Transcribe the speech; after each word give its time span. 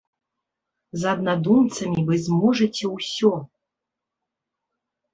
З 1.01 1.11
аднадумцамі 1.13 1.99
вы 2.09 2.15
зможаце 2.25 2.93
ўсё! 2.97 3.33